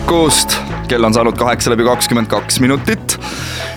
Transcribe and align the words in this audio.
hommikust, 0.00 0.56
kell 0.88 1.04
on 1.04 1.14
saanud 1.14 1.36
kaheksa 1.38 1.70
läbi 1.70 1.84
kakskümmend 1.84 2.26
kaks 2.26 2.60
minutit. 2.60 3.20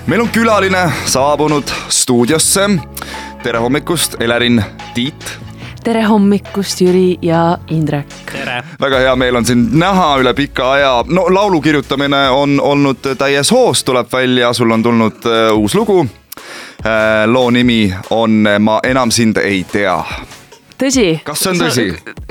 meil 0.07 0.21
on 0.21 0.29
külaline 0.29 0.91
saabunud 1.05 1.63
stuudiosse. 1.89 2.69
tere 3.43 3.59
hommikust, 3.59 4.15
Elerin 4.19 4.63
Tiit. 4.93 5.39
tere 5.83 6.03
hommikust, 6.03 6.81
Jüri 6.81 7.17
ja 7.21 7.57
Indrek. 7.69 8.07
väga 8.81 8.99
hea 8.99 9.15
meel 9.15 9.35
on 9.35 9.45
sind 9.45 9.73
näha 9.73 10.17
üle 10.17 10.33
pika 10.33 10.71
aja. 10.71 11.03
no 11.07 11.25
laulu 11.29 11.61
kirjutamine 11.61 12.29
on 12.29 12.59
olnud 12.61 13.15
täies 13.17 13.51
hoos, 13.51 13.83
tuleb 13.83 14.07
välja, 14.13 14.53
sul 14.53 14.71
on 14.71 14.83
tulnud 14.83 15.25
uh, 15.25 15.57
uus 15.57 15.75
lugu 15.75 15.99
uh,. 15.99 16.07
loo 17.25 17.49
nimi 17.49 17.93
on 18.09 18.47
Ma 18.59 18.79
enam 18.83 19.11
sind 19.11 19.37
ei 19.37 19.63
tea 19.63 20.03
tõsi. 20.83 21.07
kas 21.25 21.43
see 21.43 21.51
on 21.53 21.61
tõsi? 21.63 21.85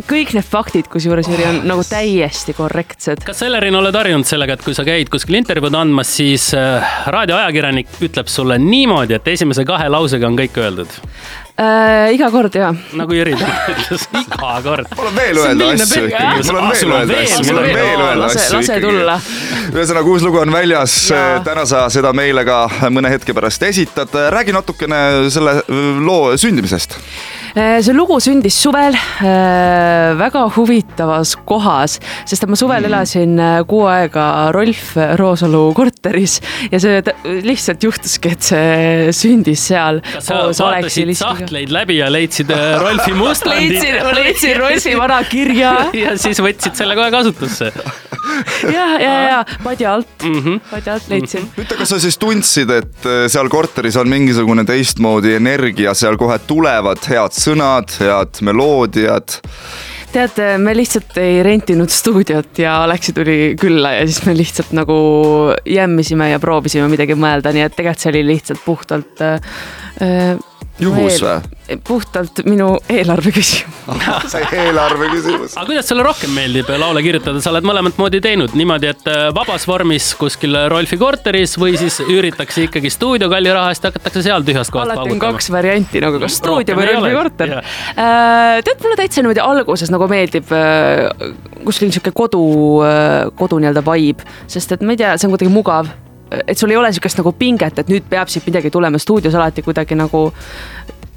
kõik 0.08 0.34
need 0.36 0.46
faktid, 0.46 0.88
kusjuures 0.92 1.28
Jüri, 1.30 1.46
on 1.48 1.60
nagu 1.68 1.84
täiesti 1.86 2.54
korrektsed. 2.56 3.24
kas 3.26 3.42
Ellerin 3.46 3.78
oled 3.78 3.96
harjunud 3.96 4.28
sellega, 4.28 4.56
et 4.58 4.64
kui 4.64 4.76
sa 4.76 4.84
käid 4.88 5.12
kuskil 5.12 5.38
intervjuud 5.40 5.76
andmas, 5.78 6.12
siis 6.18 6.50
äh, 6.58 6.98
raadioajakirjanik 7.12 8.02
ütleb 8.08 8.30
sulle 8.32 8.58
niimoodi, 8.62 9.18
et 9.18 9.32
esimese 9.34 9.66
kahe 9.68 9.88
lausega 9.92 10.28
on 10.28 10.38
kõik 10.38 10.58
öeldud 10.62 11.00
äh,? 11.60 12.12
iga 12.16 12.30
kord 12.34 12.56
ja. 12.58 12.72
nagu 12.98 13.16
Jüri 13.16 13.36
ütles, 13.36 14.06
iga 14.22 14.54
kord. 14.64 14.90
mul 14.96 15.10
on 15.10 15.20
veel 15.20 15.42
öelda 15.44 15.70
asju 15.76 16.08
ikkagi, 16.08 16.48
mul 16.48 16.62
on 16.62 16.72
veel 16.72 16.96
öelda 16.96 17.20
asju, 17.22 17.44
mul 17.48 17.62
on 17.62 17.70
veel 17.70 18.06
öelda 18.08 18.32
asju 18.32 18.80
tulla. 18.86 19.20
ühesõnaga, 19.72 20.16
uus 20.16 20.26
lugu 20.26 20.42
on 20.42 20.54
väljas, 20.54 20.98
täna 21.46 21.68
sa 21.68 21.86
seda 21.92 22.12
meile 22.16 22.44
ka 22.48 22.64
mõne 22.90 23.12
hetke 23.12 23.36
pärast 23.36 23.62
esitad. 23.68 24.12
räägi 24.34 24.56
natukene 24.56 25.30
selle 25.32 25.60
loo 26.02 26.36
sündimisest 26.36 26.98
see 27.54 27.94
lugu 27.96 28.18
sündis 28.22 28.56
suvel 28.62 28.94
äh, 28.96 30.12
väga 30.18 30.44
huvitavas 30.56 31.34
kohas, 31.48 31.98
sest 32.28 32.46
et 32.46 32.52
ma 32.52 32.58
suvel 32.58 32.84
mm. 32.84 32.90
elasin 32.90 33.34
äh, 33.42 33.56
kuu 33.68 33.84
aega 33.90 34.26
Rolf 34.54 34.94
Roosalu 35.20 35.64
korteris 35.76 36.38
ja 36.72 36.80
see 36.82 37.02
lihtsalt 37.44 37.84
juhtuski, 37.84 38.32
et 38.36 38.46
see 38.52 39.16
sündis 39.16 39.66
seal. 39.72 40.00
kas 40.14 40.30
sa 40.30 40.44
vaatasid 40.48 41.12
sahtleid 41.18 41.74
läbi 41.74 42.00
ja 42.00 42.08
leidsid 42.12 42.52
Rolfi 42.82 43.12
mustandi 43.16 43.68
leidsin, 43.68 44.00
leidsin 44.16 44.56
Rolfi 44.60 44.96
vana 44.98 45.20
kirja 45.28 45.74
ja 46.04 46.16
siis 46.20 46.40
võtsid 46.42 46.78
selle 46.78 46.96
kohe 46.98 47.12
kasutusse 47.14 47.72
ja, 48.76 48.86
ja, 49.00 49.14
ja 49.28 49.38
padja 49.64 49.94
alt 49.94 50.26
mm, 50.26 50.40
-hmm. 50.40 50.60
padja 50.70 50.96
alt 50.98 51.08
leidsin. 51.12 51.48
ütle, 51.56 51.78
kas 51.78 51.94
sa 51.94 52.00
siis 52.02 52.18
tundsid, 52.18 52.70
et 52.70 53.08
seal 53.32 53.48
korteris 53.52 53.96
on 54.00 54.10
mingisugune 54.10 54.64
teistmoodi 54.68 55.36
energia, 55.38 55.94
seal 55.94 56.18
kohe 56.20 56.38
tulevad 56.46 57.02
head 57.08 57.36
sõnad, 57.36 57.96
head 58.00 58.42
meloodiad 58.42 59.40
tead, 60.12 60.38
me 60.60 60.74
lihtsalt 60.76 61.16
ei 61.22 61.40
rentinud 61.44 61.90
stuudiot 61.92 62.58
ja 62.60 62.82
Aleksi 62.84 63.14
tuli 63.16 63.36
külla 63.60 63.94
ja 63.96 64.06
siis 64.06 64.20
me 64.26 64.36
lihtsalt 64.36 64.74
nagu 64.76 64.94
jämmisime 65.64 66.30
ja 66.32 66.40
proovisime 66.42 66.88
midagi 66.92 67.16
mõelda, 67.18 67.52
nii 67.54 67.64
et 67.66 67.76
tegelikult 67.76 68.04
see 68.04 68.12
oli 68.12 68.24
lihtsalt 68.26 68.64
puhtalt 68.64 69.22
äh, 69.24 70.36
juhus 70.82 71.22
või? 71.22 71.78
puhtalt 71.86 72.42
minu 72.48 72.74
eelarve 72.90 73.32
küsimus 73.34 73.82
eelarve 74.62 75.08
küsimus. 75.12 75.54
aga 75.56 75.66
kuidas 75.68 75.88
sulle 75.88 76.04
rohkem 76.06 76.32
meeldib 76.34 76.70
laule 76.80 77.02
kirjutada, 77.04 77.40
sa 77.42 77.52
oled 77.52 77.66
mõlemat 77.66 77.98
moodi 78.00 78.20
teinud 78.24 78.54
niimoodi, 78.58 78.90
et 78.92 79.08
äh, 79.10 79.24
vabas 79.34 79.66
vormis 79.68 80.12
kuskil 80.18 80.56
Rolfi 80.72 80.98
korteris 81.00 81.56
või 81.60 81.76
siis 81.80 82.00
üüritakse 82.04 82.66
ikkagi 82.68 82.92
stuudio 82.92 83.30
kalli 83.32 83.52
raha 83.54 83.72
eest, 83.72 83.88
hakatakse 83.88 84.24
seal 84.26 84.46
tühjast 84.46 84.74
kohast 84.74 84.94
paugutama? 84.94 85.08
alati 85.08 85.18
on 85.18 85.24
kaks 85.38 85.50
varianti 85.54 86.04
nagu 86.04 86.22
kas 86.22 86.38
stuudio 86.40 86.78
või 86.78 86.88
Rolfi 86.90 87.16
korter. 87.16 87.56
Äh, 87.62 88.60
tead, 88.66 88.78
mulle 88.84 89.00
täitsa 89.00 89.22
niimoodi 89.24 89.44
alguses 89.44 89.92
nagu 89.92 90.08
meeldib 90.10 90.52
äh, 90.56 91.32
kuskil 91.66 91.90
niisugune 91.90 92.16
kodu, 92.22 92.46
kodu 93.38 93.58
nii-öelda 93.62 93.84
vibe, 93.86 94.26
sest 94.50 94.74
et 94.76 94.82
ma 94.82 94.96
ei 94.96 95.02
tea, 95.02 95.14
see 95.16 95.28
on 95.28 95.36
kuidagi 95.36 95.52
mugav 95.52 95.92
et 96.46 96.58
sul 96.58 96.72
ei 96.72 96.80
ole 96.80 96.90
niisugust 96.92 97.20
nagu 97.20 97.32
pinget, 97.36 97.78
et 97.82 97.92
nüüd 97.92 98.08
peab 98.10 98.30
siit 98.32 98.46
midagi 98.48 98.72
tulema, 98.72 99.00
stuudios 99.02 99.34
alati 99.38 99.64
kuidagi 99.66 99.98
nagu 99.98 100.28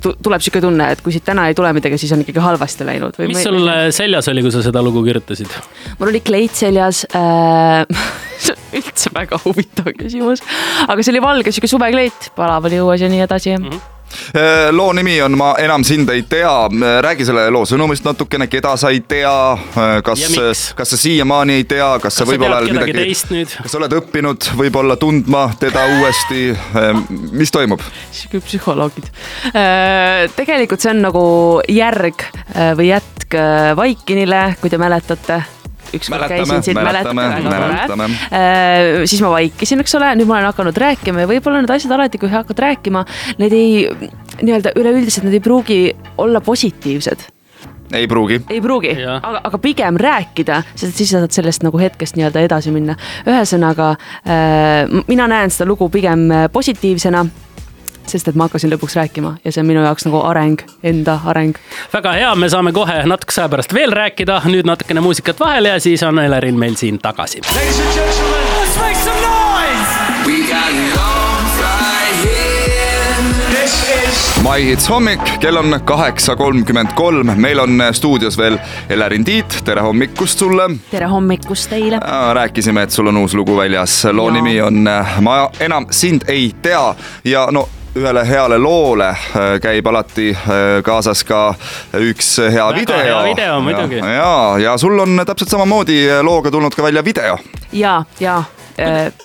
tuleb 0.06 0.44
sihuke 0.44 0.62
tunne, 0.62 0.92
et 0.94 1.02
kui 1.02 1.14
siit 1.16 1.26
täna 1.26 1.48
ei 1.50 1.56
tule 1.58 1.72
midagi, 1.74 1.98
siis 2.02 2.14
on 2.14 2.22
ikkagi 2.22 2.44
halvasti 2.44 2.86
läinud. 2.86 3.18
mis 3.26 3.42
sul 3.44 3.58
ei... 3.72 3.94
seljas 3.96 4.30
oli, 4.30 4.44
kui 4.46 4.54
sa 4.54 4.62
seda 4.66 4.84
lugu 4.86 5.02
kirjutasid? 5.06 5.56
mul 6.00 6.12
oli 6.12 6.22
kleit 6.26 6.54
seljas 6.58 7.06
äh, 7.16 7.86
üldse 8.78 9.14
väga 9.16 9.40
huvitav 9.46 9.90
küsimus, 9.98 10.46
aga 10.86 11.02
see 11.02 11.16
oli 11.16 11.26
valge 11.26 11.56
sihuke 11.56 11.72
suvekleit, 11.72 12.32
palav 12.38 12.70
oli 12.70 12.82
õues 12.84 13.06
ja 13.06 13.12
nii 13.12 13.26
edasi 13.26 13.58
mm. 13.58 13.68
-hmm 13.68 13.95
loo 14.72 14.92
nimi 14.94 15.22
on 15.22 15.38
Ma 15.38 15.56
enam 15.60 15.84
sind 15.84 16.10
ei 16.10 16.24
tea, 16.30 16.66
äh, 16.66 17.02
räägi 17.04 17.26
selle 17.28 17.48
loo 17.52 17.66
sõnumist 17.68 18.06
natukene, 18.08 18.48
keda 18.52 18.76
sa 18.80 18.92
ei 18.94 19.02
tea, 19.08 19.34
äh, 19.54 19.96
kas, 20.06 20.24
kas 20.76 20.94
sa 20.94 21.00
siiamaani 21.00 21.60
ei 21.60 21.66
tea, 21.70 21.90
kas 22.04 22.22
sa 22.22 22.28
võib-olla 22.28 22.62
midagi, 22.66 23.16
kas 23.62 23.72
sa 23.72 23.80
oled 23.82 23.98
õppinud 24.00 24.52
võib-olla 24.60 24.96
tundma 25.02 25.48
teda 25.60 25.86
uuesti, 25.98 26.48
mis 27.36 27.52
toimub? 27.52 27.84
sihuke 28.12 28.42
psühholoogid. 28.46 29.10
tegelikult 30.36 30.84
see 30.84 30.94
on 30.94 31.04
nagu 31.10 31.26
järg 31.72 32.30
või 32.78 32.90
jätk 32.94 33.36
Vaikinile, 33.76 34.56
kui 34.62 34.70
te 34.72 34.78
mäletate 34.80 35.42
ükskord 35.94 36.28
käisin 36.32 36.64
siin, 36.66 36.80
mäletate, 36.80 37.16
väga 37.16 37.86
tore. 37.92 38.10
Äh, 38.32 39.06
siis 39.06 39.22
ma 39.24 39.32
vaikisin, 39.36 39.84
eks 39.84 39.96
ole, 40.00 40.12
nüüd 40.20 40.30
ma 40.30 40.40
olen 40.40 40.50
hakanud 40.52 40.82
rääkima 40.86 41.24
ja 41.24 41.30
võib-olla 41.30 41.62
need 41.62 41.76
asjad 41.76 41.96
alati, 41.98 42.22
kui 42.22 42.32
hakkad 42.32 42.60
rääkima, 42.66 43.06
need 43.42 43.56
ei, 43.56 43.86
nii-öelda 44.42 44.76
üleüldiselt 44.80 45.28
need 45.28 45.40
ei 45.40 45.46
pruugi 45.46 45.80
olla 46.22 46.42
positiivsed 46.42 47.30
ei 47.94 48.08
pruugi. 48.10 48.40
ei 48.50 48.62
pruugi, 48.62 48.92
aga, 49.22 49.42
aga 49.46 49.58
pigem 49.62 49.98
rääkida, 50.02 50.62
sest 50.76 50.98
siis 50.98 51.12
sa 51.14 51.22
saad 51.22 51.36
sellest 51.36 51.64
nagu 51.64 51.80
hetkest 51.80 52.18
nii-öelda 52.18 52.42
edasi 52.48 52.74
minna. 52.74 52.98
ühesõnaga 53.30 53.94
äh, 54.26 55.04
mina 55.08 55.28
näen 55.32 55.54
seda 55.54 55.70
lugu 55.70 55.90
pigem 55.94 56.28
positiivsena 56.52 57.26
sest 58.08 58.28
et 58.28 58.36
ma 58.36 58.50
hakkasin 58.50 58.74
lõpuks 58.74 58.98
rääkima 59.00 59.36
ja 59.44 59.52
see 59.52 59.64
on 59.64 59.70
minu 59.70 59.84
jaoks 59.86 60.06
nagu 60.08 60.22
areng, 60.26 60.62
enda 60.84 61.20
areng. 61.26 61.58
väga 61.94 62.14
hea, 62.20 62.36
me 62.36 62.50
saame 62.50 62.74
kohe 62.76 63.02
natukese 63.06 63.42
aja 63.42 63.50
pärast 63.50 63.74
veel 63.74 63.94
rääkida, 63.96 64.42
nüüd 64.52 64.68
natukene 64.68 65.02
muusikat 65.02 65.40
vahele 65.40 65.76
ja 65.76 65.80
siis 65.80 66.04
on 66.04 66.20
Elerin 66.20 66.60
meil 66.60 66.76
siin 66.76 67.00
tagasi. 67.00 67.42
My 74.46 74.66
Hits 74.66 74.90
hommik, 74.90 75.22
kell 75.40 75.58
on 75.58 75.80
kaheksa 75.86 76.36
kolmkümmend 76.36 76.94
kolm, 76.96 77.32
meil 77.36 77.60
on 77.60 77.82
stuudios 77.92 78.38
veel 78.38 78.58
Elerin 78.90 79.26
Tiit, 79.26 79.58
tere 79.66 79.82
hommikust 79.82 80.40
sulle. 80.40 80.70
tere 80.92 81.06
hommikust 81.06 81.70
teile. 81.70 82.00
rääkisime, 82.34 82.84
et 82.84 82.92
sul 82.92 83.08
on 83.08 83.18
uus 83.18 83.34
lugu 83.34 83.58
väljas, 83.58 84.06
loo 84.12 84.28
ja. 84.30 84.34
nimi 84.34 84.62
on 84.62 84.90
Ma 85.22 85.50
enam 85.60 85.88
sind 85.92 86.22
ei 86.28 86.52
tea 86.62 86.96
ja 87.24 87.48
no 87.52 87.70
ühele 87.96 88.26
heale 88.28 88.58
loole 88.58 89.10
äh, 89.10 89.56
käib 89.64 89.88
alati 89.88 90.30
äh, 90.32 90.64
kaasas 90.84 91.24
ka 91.24 91.54
üks 92.00 92.36
hea 92.40 92.66
Väga 92.68 92.80
video. 92.80 92.98
hea 92.98 93.24
video 93.30 93.62
muidugi. 93.62 94.02
ja, 94.02 94.12
ja, 94.16 94.34
ja 94.64 94.78
sul 94.78 95.00
on 95.00 95.22
täpselt 95.26 95.50
samamoodi 95.50 96.02
looga 96.24 96.52
tulnud 96.52 96.76
ka 96.76 96.84
välja 96.84 97.06
video. 97.06 97.40
ja, 97.72 98.04
ja 98.20 98.44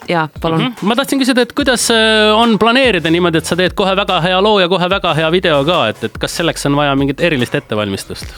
ja 0.08 0.28
palun 0.40 0.60
mm. 0.60 0.66
-hmm. 0.66 0.86
ma 0.86 0.96
tahtsin 0.96 1.18
küsida, 1.18 1.42
et 1.42 1.52
kuidas 1.52 1.88
on 2.34 2.58
planeerida 2.58 3.10
niimoodi, 3.10 3.38
et 3.38 3.46
sa 3.46 3.56
teed 3.56 3.74
kohe 3.74 3.96
väga 3.96 4.20
hea 4.20 4.42
loo 4.42 4.60
ja 4.60 4.68
kohe 4.68 4.90
väga 4.90 5.14
hea 5.14 5.30
video 5.32 5.64
ka, 5.64 5.88
et, 5.88 6.04
et 6.04 6.18
kas 6.18 6.36
selleks 6.36 6.66
on 6.66 6.76
vaja 6.76 6.94
mingit 6.94 7.20
erilist 7.20 7.54
ettevalmistust? 7.54 8.30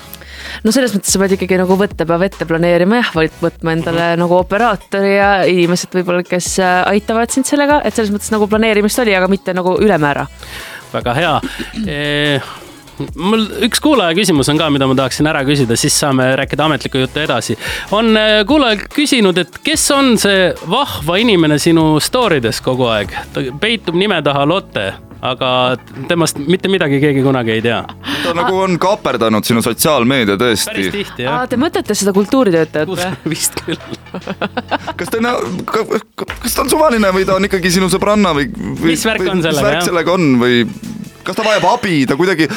No 0.62 0.72
selles 0.74 0.94
mõttes 0.94 1.12
sa 1.14 1.20
pead 1.22 1.36
ikkagi 1.36 1.58
nagu 1.60 1.76
võtte 1.78 2.06
peab 2.08 2.24
ette 2.26 2.46
planeerima 2.48 3.00
jah, 3.00 3.12
võtma 3.42 3.76
endale 3.76 4.00
mm 4.00 4.08
-hmm. 4.14 4.24
nagu 4.24 4.38
operaatori 4.38 5.14
ja 5.16 5.30
inimesed 5.48 5.94
võib-olla, 5.98 6.24
kes 6.26 6.58
äh, 6.62 6.80
aitavad 6.94 7.30
sind 7.30 7.48
sellega, 7.48 7.80
et 7.84 7.94
selles 7.94 8.12
mõttes 8.14 8.32
nagu 8.34 8.48
planeerimist 8.48 8.98
oli, 8.98 9.14
aga 9.16 9.28
mitte 9.28 9.54
nagu 9.54 9.76
ülemäära. 9.78 10.26
väga 10.92 11.14
hea 11.14 11.40
e 11.86 12.40
mul 13.16 13.46
üks 13.66 13.80
kuulaja 13.80 14.14
küsimus 14.14 14.48
on 14.52 14.58
ka, 14.58 14.68
mida 14.70 14.86
ma 14.86 14.94
tahaksin 14.94 15.26
ära 15.26 15.42
küsida, 15.44 15.76
siis 15.76 15.94
saame 15.98 16.36
rääkida 16.36 16.64
ametlikku 16.64 16.98
juttu 16.98 17.20
edasi. 17.20 17.56
on 17.90 18.16
äh, 18.16 18.46
kuulaja 18.46 18.76
küsinud, 18.94 19.38
et 19.38 19.58
kes 19.64 19.90
on 19.90 20.18
see 20.18 20.52
vahva 20.70 21.16
inimene 21.16 21.58
sinu 21.58 22.00
story 22.00 22.42
des 22.42 22.60
kogu 22.60 22.86
aeg, 22.86 23.16
ta 23.32 23.40
peitub 23.60 23.94
nime 23.94 24.22
taha 24.22 24.46
Lotte 24.46 24.92
aga 25.22 25.48
temast 26.10 26.40
mitte 26.42 26.70
midagi 26.70 26.98
keegi 27.02 27.22
kunagi 27.22 27.54
ei 27.54 27.62
tea. 27.62 27.80
ta 28.22 28.32
nagu 28.34 28.56
on 28.64 28.78
kaaperdanud 28.82 29.46
sinu 29.46 29.62
sotsiaalmeedia 29.62 30.38
tõesti. 30.40 30.70
päris 30.70 30.90
tihti 30.94 31.26
jah. 31.26 31.44
Te 31.50 31.58
mõtlete 31.60 31.94
seda 31.98 32.14
kultuuritöötajat 32.16 32.90
või? 32.90 33.10
vist 33.30 33.58
küll 33.62 33.78
kas 34.98 35.12
ta, 35.12 35.36
kas 35.68 36.56
ta 36.56 36.64
on 36.64 36.72
suvaline 36.72 37.12
või 37.14 37.26
ta 37.28 37.38
on 37.38 37.46
ikkagi 37.46 37.70
sinu 37.78 37.90
sõbranna 37.92 38.34
või, 38.36 38.50
või? 38.50 38.92
mis 38.92 39.06
värk 39.06 39.28
on 39.28 39.44
sellega? 39.44 39.62
mis 39.62 39.68
värk 39.70 39.86
sellega 39.90 40.16
on 40.18 40.26
või 40.42 40.64
kas 41.26 41.38
ta 41.38 41.46
vajab 41.46 41.66
abi, 41.72 42.02
ta 42.08 42.16
kuidagi 42.18 42.48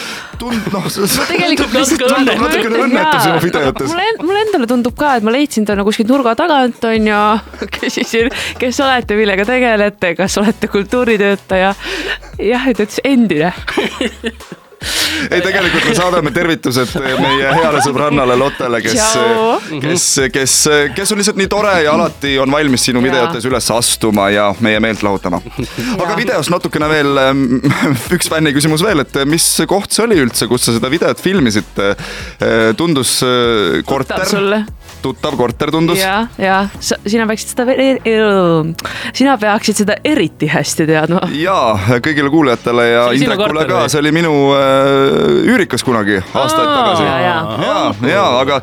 tund-, 0.41 0.71
noh. 0.73 0.89
tegelikult 1.29 1.75
tundub 1.75 2.43
natukene 2.43 2.81
õnnetu 2.87 3.21
sinu 3.23 3.39
videotes. 3.43 3.93
mulle, 3.93 4.09
mulle 4.23 4.43
endale 4.47 4.69
tundub 4.71 4.97
ka, 4.99 5.15
et 5.19 5.27
ma 5.27 5.35
leidsin 5.35 5.67
ta 5.67 5.77
nagu 5.77 5.89
kuskilt 5.89 6.11
nurga 6.11 6.35
tagant, 6.39 6.81
on 6.89 7.09
ju, 7.11 7.23
küsisin, 7.79 8.29
kes 8.61 8.81
olete, 8.85 9.17
millega 9.19 9.47
tegelete, 9.47 10.15
kas 10.19 10.37
olete 10.41 10.71
kultuuritöötaja. 10.71 11.73
jah, 12.41 12.69
ta 12.73 12.85
ütles 12.85 13.01
endine 13.05 13.53
ei, 15.31 15.41
tegelikult 15.41 15.85
me 15.87 15.95
saadame 15.97 16.31
tervitused 16.35 16.93
meie 17.21 17.51
heale 17.55 17.81
sõbrannale 17.85 18.37
Lottele, 18.39 18.81
kes, 18.83 19.17
kes, 19.83 20.05
kes, 20.33 20.55
kes 20.97 21.13
on 21.13 21.21
lihtsalt 21.21 21.39
nii 21.39 21.49
tore 21.51 21.73
ja 21.85 21.95
alati 21.95 22.35
on 22.41 22.51
valmis 22.51 22.87
sinu 22.89 23.03
videotes 23.03 23.45
üles 23.47 23.69
astuma 23.75 24.27
ja 24.33 24.49
meie 24.65 24.81
meelt 24.83 25.03
lahutama. 25.05 25.41
aga 25.95 26.17
videost 26.19 26.53
natukene 26.53 26.89
veel, 26.91 27.21
ähm, 27.23 27.45
üks 28.15 28.29
fänni 28.31 28.53
küsimus 28.55 28.83
veel, 28.85 29.05
et 29.05 29.21
mis 29.29 29.47
koht 29.69 29.95
see 29.95 30.05
oli 30.05 30.19
üldse, 30.25 30.49
kus 30.51 30.67
sa 30.67 30.75
seda 30.75 30.91
videot 30.93 31.21
filmisid? 31.23 31.71
Äh, 31.79 32.71
tundus 32.77 33.17
äh, 33.25 33.81
korter 33.87 34.25
tuttav 35.05 35.37
korter 35.37 35.71
tundus. 35.73 35.99
ja, 36.01 36.25
ja 36.41 36.57
sa, 36.79 36.97
sina 37.05 37.27
peaksid 37.29 37.53
seda, 37.53 37.65
sina 39.13 39.37
peaksid 39.41 39.81
seda 39.83 39.97
eriti 40.03 40.49
hästi 40.51 40.87
teadma. 40.89 41.21
ja 41.37 41.57
kõigile 42.03 42.31
kuulajatele 42.33 42.87
ja 42.89 43.05
Indrekule 43.15 43.67
ka, 43.69 43.85
see 43.91 44.01
oli 44.01 44.13
minu 44.15 44.33
äh, 44.57 45.45
üürikas 45.53 45.85
kunagi 45.85 46.19
aastaid 46.21 46.69
tagasi. 46.71 47.05
ja, 47.05 47.35
ja, 47.65 47.77
ja, 48.09 48.25
aga 48.41 48.61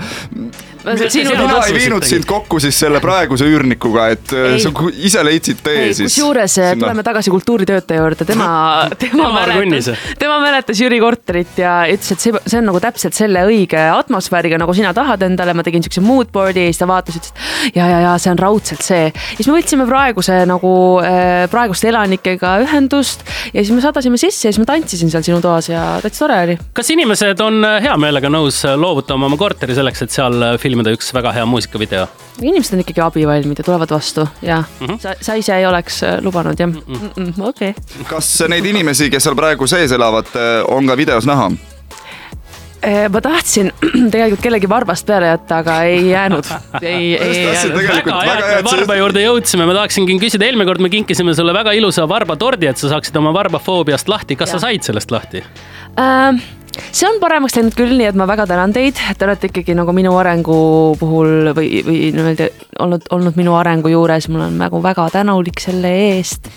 mina 0.85 1.61
ei 1.67 1.75
viinud 1.77 2.05
sind 2.07 2.27
kokku 2.29 2.59
siis 2.63 2.77
selle 2.83 3.01
praeguse 3.03 3.47
üürnikuga, 3.49 4.09
et 4.15 4.33
äh, 4.35 4.55
ei. 4.57 4.63
sa 4.63 4.73
ise 4.93 5.23
leidsid 5.27 5.63
tee 5.65 5.87
ei, 5.87 5.95
siis. 5.95 6.11
kusjuures 6.13 6.57
äh, 6.59 6.73
sinna... 6.73 6.87
tuleme 6.87 7.05
tagasi 7.07 7.33
kultuuritöötaja 7.35 8.03
juurde, 8.03 8.27
tema, 8.29 8.49
tema 9.03 9.31
mäletas, 9.37 9.91
tema 10.19 10.39
mäletas 10.43 10.81
Jüri 10.83 10.99
korterit 11.03 11.61
ja 11.63 11.83
ütles, 11.91 12.13
et 12.15 12.25
see, 12.25 12.43
see 12.47 12.61
on 12.61 12.69
nagu 12.71 12.83
täpselt 12.83 13.17
selle 13.17 13.45
õige 13.49 13.81
atmosfääriga, 13.93 14.59
nagu 14.63 14.75
sina 14.77 14.93
tahad 14.97 15.23
endale, 15.27 15.55
ma 15.57 15.65
tegin 15.67 15.85
siukse 15.87 16.03
moodboard'i 16.05 16.67
ja 16.67 16.73
siis 16.73 16.83
ta 16.83 16.91
vaatas, 16.91 17.21
ütles, 17.21 17.35
et 17.35 17.79
ja, 17.79 17.89
ja, 17.89 18.03
ja 18.09 18.17
see 18.23 18.33
on 18.35 18.43
raudselt 18.43 18.85
see. 18.87 19.11
siis 19.37 19.51
me 19.51 19.57
võtsime 19.59 19.87
praeguse 19.89 20.43
nagu 20.51 20.75
äh, 21.05 21.47
praeguste 21.53 21.91
elanikega 21.93 22.57
ühendust 22.67 23.27
ja 23.53 23.61
siis 23.61 23.73
me 23.75 23.85
sadasime 23.85 24.21
sisse 24.21 24.49
ja 24.49 24.55
siis 24.55 24.63
ma 24.63 24.69
tantsisin 24.73 25.13
seal 25.13 25.27
sinu 25.27 25.41
toas 25.45 25.71
ja 25.71 25.87
täitsa 26.03 26.27
tore 26.27 26.43
oli. 26.49 26.59
kas 26.75 26.91
inimesed 26.95 27.41
on 27.45 27.63
hea 27.83 27.95
meelega 28.01 28.31
nõus 28.33 28.63
loovutama 28.77 29.31
oma 29.31 29.39
korteri 29.41 29.77
selleks, 29.79 30.07
et 30.07 30.15
seal 30.15 30.41
filmida? 30.59 30.72
Filmida 30.73 30.93
üks 30.95 31.11
väga 31.13 31.33
hea 31.37 31.45
muusikavideo. 31.49 32.07
inimesed 32.41 32.77
on 32.77 32.85
ikkagi 32.85 33.03
abivalmid 33.05 33.61
ja 33.61 33.67
tulevad 33.67 33.91
vastu 33.93 34.27
ja 34.43 34.63
mm 34.63 34.87
-hmm. 34.87 35.01
sa, 35.01 35.15
sa 35.21 35.35
ise 35.35 35.57
ei 35.57 35.67
oleks 35.67 36.03
äh, 36.03 36.23
lubanud 36.23 36.59
jah 36.59 36.69
mm 36.69 36.81
-mm. 36.81 37.11
mm 37.17 37.33
-mm, 37.33 37.49
okei 37.49 37.75
okay.. 37.77 38.05
kas 38.09 38.45
neid 38.49 38.65
inimesi, 38.65 39.11
kes 39.11 39.25
seal 39.25 39.37
praegu 39.37 39.67
sees 39.67 39.93
elavad, 39.93 40.33
äh, 40.37 40.65
on 40.69 40.87
ka 40.87 40.97
videos 40.97 41.27
näha? 41.27 41.51
Äh, 42.83 43.09
ma 43.13 43.21
tahtsin 43.21 43.73
tegelikult 44.13 44.41
kellegi 44.43 44.69
varbast 44.69 45.07
peale 45.07 45.27
jätta, 45.27 45.59
aga 45.59 45.83
ei 45.83 46.09
jäänud. 46.11 46.45
ei, 46.83 47.17
ei 47.17 47.45
jäänud. 47.45 47.75
väga 47.75 48.21
hea, 48.21 48.39
et 48.39 48.65
me 48.65 48.71
varba 48.71 48.97
juurde 48.97 49.23
jõudsime, 49.23 49.67
ma 49.67 49.75
tahaksingi 49.75 50.19
küsida, 50.19 50.49
eelmine 50.49 50.67
kord 50.67 50.81
me 50.81 50.89
kinkisime 50.89 51.35
sulle 51.35 51.55
väga 51.55 51.73
ilusa 51.73 52.09
varbatordi, 52.09 52.67
et 52.67 52.77
sa 52.77 52.89
saaksid 52.89 53.17
oma 53.17 53.35
varbafoobiast 53.35 54.09
lahti, 54.09 54.37
kas 54.37 54.49
ja. 54.49 54.59
sa 54.59 54.67
said 54.67 54.83
sellest 54.83 55.15
lahti 55.15 55.45
äh,? 55.99 56.62
See 56.91 57.09
on 57.09 57.21
paremaks 57.21 57.57
läinud 57.59 57.77
küll, 57.77 57.95
nii 57.99 58.11
et 58.13 58.19
ma 58.19 58.27
väga 58.31 58.47
tänan 58.51 58.73
teid, 58.75 58.99
te 59.19 59.29
olete 59.29 59.51
ikkagi 59.51 59.77
nagu 59.79 59.93
minu 59.97 60.15
arengu 60.19 60.59
puhul 61.01 61.53
või, 61.57 61.83
või 61.87 62.01
niimoodi 62.15 62.49
olnud, 62.85 63.09
olnud 63.13 63.39
minu 63.41 63.57
arengu 63.59 63.93
juures, 63.93 64.29
ma 64.33 64.45
olen 64.45 64.61
nagu 64.67 64.83
väga 64.85 65.09
tänulik 65.19 65.61
selle 65.63 65.93
eest 66.09 66.51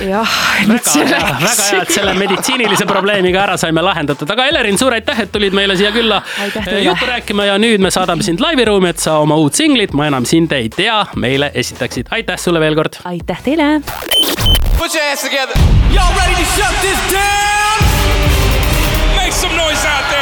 jah, 0.00 0.36
nüüd 0.68 0.86
see 0.86 1.04
läks. 1.06 1.42
väga 1.42 1.66
hea, 1.68 1.82
et 1.84 1.94
selle 1.94 2.14
meditsiinilise 2.16 2.86
probleemiga 2.88 3.42
ära 3.44 3.56
saime 3.60 3.84
lahendatud, 3.84 4.30
aga 4.32 4.46
Elerin, 4.50 4.78
suur 4.80 4.96
aitäh, 4.96 5.24
et 5.26 5.32
tulid 5.34 5.54
meile 5.56 5.76
siia 5.78 5.92
külla 5.94 6.22
juttu 6.82 7.08
rääkima 7.08 7.48
ja 7.50 7.58
nüüd 7.62 7.84
me 7.84 7.92
saadame 7.94 8.24
sind 8.26 8.42
laiviruumi, 8.42 8.92
et 8.92 9.02
sa 9.02 9.18
oma 9.22 9.38
uut 9.40 9.58
singlit 9.58 9.92
Ma 9.92 10.06
enam 10.08 10.24
sind 10.24 10.52
ei 10.56 10.70
tea 10.72 11.02
meile 11.20 11.50
esitaksid. 11.54 12.08
aitäh 12.10 12.38
sulle 12.40 12.60
veel 12.60 12.78
kord. 12.78 13.00
aitäh 13.04 13.42
teile. 13.44 13.72
Put 14.78 14.94
your 14.94 15.04
hands 15.04 15.22
together. 15.22 15.54
Y'all 15.92 16.14
ready 16.16 16.34
to 16.34 16.48
shut 16.56 16.80
this 16.80 17.12
down? 17.12 17.61
Some 19.42 19.56
noise 19.56 19.84
out 19.84 20.08
there. 20.08 20.21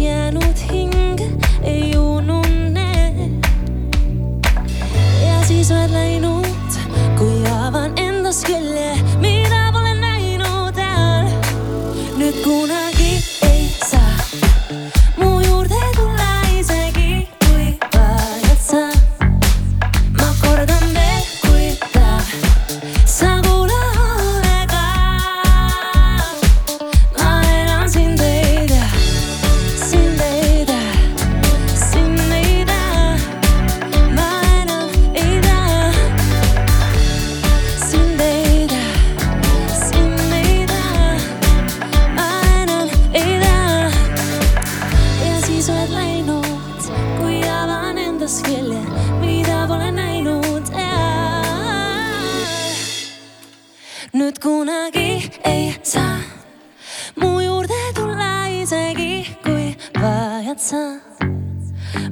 oceano 0.00 0.49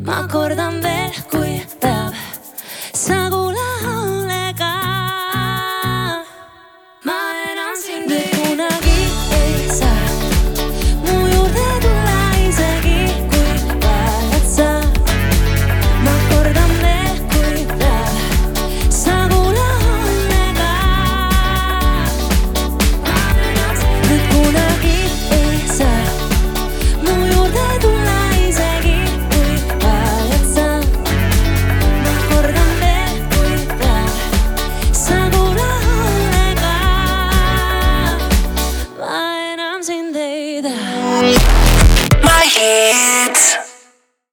ma 0.06 0.26
kordan 0.32 0.82
veel, 0.82 1.12
kui 1.30 1.48